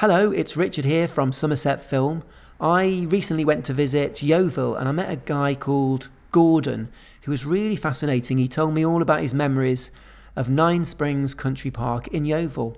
[0.00, 2.22] Hello, it's Richard here from Somerset Film.
[2.60, 6.90] I recently went to visit Yeovil and I met a guy called Gordon
[7.22, 8.36] who was really fascinating.
[8.36, 9.90] He told me all about his memories
[10.36, 12.76] of Nine Springs Country Park in Yeovil.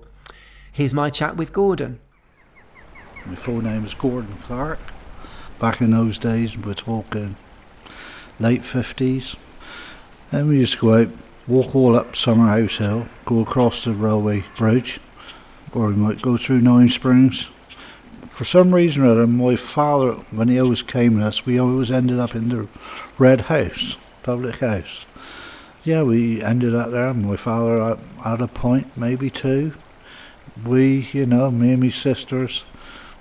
[0.71, 1.99] Here's my chat with Gordon.
[3.25, 4.79] My full name is Gordon Clark.
[5.59, 7.35] Back in those days, we're talking
[8.39, 9.35] late 50s.
[10.31, 11.09] And we used to go out,
[11.49, 15.01] walk all up Summerhouse Hill, go across the railway bridge,
[15.73, 17.43] or we might go through Nine Springs.
[18.27, 21.91] For some reason or other, my father, when he always came with us, we always
[21.91, 22.67] ended up in the
[23.17, 25.05] Red House, public house.
[25.83, 27.13] Yeah, we ended up there.
[27.13, 29.73] My father at a point, maybe two.
[30.65, 32.65] We, you know, me and my sisters,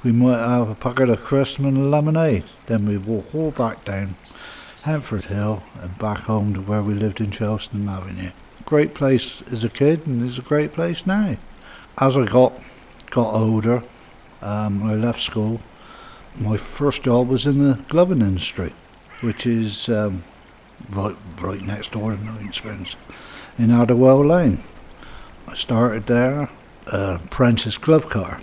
[0.03, 2.45] we might have a packet of crisps and lemonade.
[2.67, 4.17] Then we walk all back down
[4.83, 8.31] Hendford Hill and back home to where we lived in Chelston Avenue.
[8.65, 11.37] Great place as a kid and it's a great place now
[12.01, 12.53] as I got
[13.11, 13.83] got older,
[14.43, 15.61] um, I left school.
[16.37, 18.73] My first job was in the gloving industry,
[19.21, 20.23] which is um,
[20.91, 22.97] right right next door to Nine Springs,
[23.59, 24.59] in Addlewell Lane.
[25.49, 26.51] I started there,
[26.87, 28.41] uh, apprentice glove car.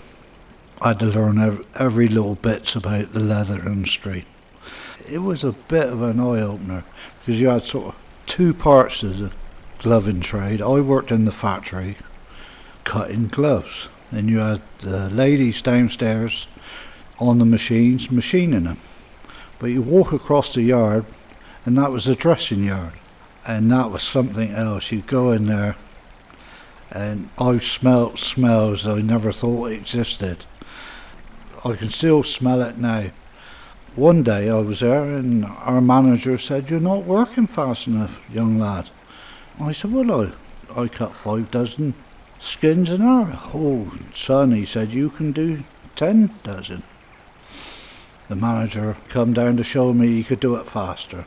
[0.82, 4.26] I had to learn every, every little bits about the leather industry.
[5.10, 6.84] It was a bit of an eye opener
[7.20, 7.96] because you had sort of
[8.26, 9.34] two parts of the
[9.78, 10.62] gloving trade.
[10.62, 11.96] I worked in the factory
[12.86, 13.90] cutting gloves.
[14.12, 16.48] And you had the ladies downstairs
[17.20, 18.78] on the machines machining them.
[19.60, 21.06] But you walk across the yard,
[21.66, 22.94] and that was the dressing yard.
[23.46, 24.92] And that was something else.
[24.92, 25.76] You go in there,
[26.92, 30.46] and I smelt smells I never thought existed.
[31.64, 33.12] I can still smell it now.
[33.96, 38.60] One day I was there, and our manager said, You're not working fast enough, young
[38.60, 38.90] lad.
[39.60, 40.12] I said, Well,
[40.76, 41.94] I, I cut five dozen
[42.46, 43.40] skins an hour.
[43.54, 45.64] Oh, son, he said, you can do
[45.96, 46.84] ten dozen.
[48.28, 51.26] The manager come down to show me he could do it faster.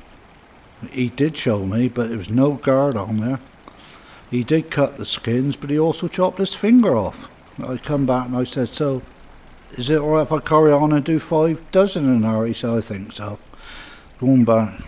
[0.91, 3.41] He did show me, but there was no guard on there.
[4.31, 7.29] He did cut the skins, but he also chopped his finger off.
[7.63, 9.03] I come back and I said, so,
[9.73, 12.47] is it alright if I carry on and do five dozen an hour?
[12.47, 13.39] He said, I think so.
[14.19, 14.83] Going back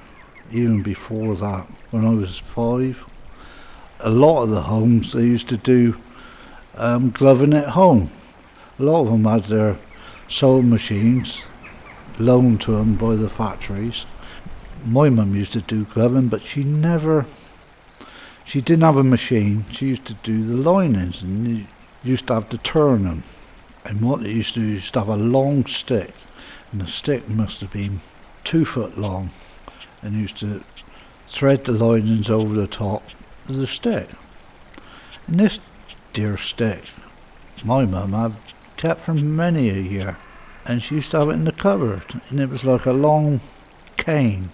[0.53, 3.05] even before that, when I was five,
[3.99, 5.99] a lot of the homes they used to do
[6.77, 8.11] um, gloving at home.
[8.79, 9.79] A lot of them had their
[10.29, 11.47] sewing machines
[12.19, 14.07] loaned to them by the factories.
[14.87, 17.27] My mum used to do gloving, but she never.
[18.45, 19.65] She didn't have a machine.
[19.71, 21.67] She used to do the linings and
[22.03, 23.23] used to have to turn them.
[23.85, 26.13] And what they used to do is to have a long stick,
[26.73, 28.01] and the stick must have been
[28.45, 29.31] two foot long,
[30.03, 30.63] and used to
[31.29, 33.03] thread the linings over the top
[33.49, 34.09] of the stick.
[35.27, 35.61] And this
[36.13, 36.85] dear stick.
[37.65, 38.35] My mum had
[38.77, 40.17] kept for many a year,
[40.67, 43.41] and she used to have it in the cupboard, and it was like a long
[43.97, 44.51] cane.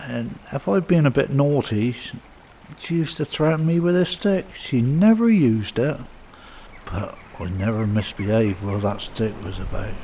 [0.00, 1.92] And if I'd been a bit naughty,
[2.78, 4.54] she used to threaten me with a stick.
[4.54, 5.98] She never used it,
[6.86, 9.94] but I never misbehaved while that stick was about.